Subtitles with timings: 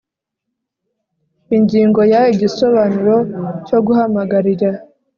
[1.55, 3.15] ingingo ya igisobanuro
[3.67, 4.69] cyo guhamagarira